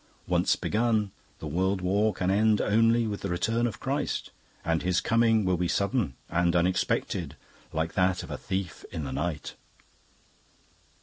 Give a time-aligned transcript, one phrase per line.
[0.25, 4.31] Once begun, the world war can end only with the return of Christ,
[4.65, 7.35] and His coming will be sudden and unexpected,
[7.71, 9.53] like that of a thief in the night.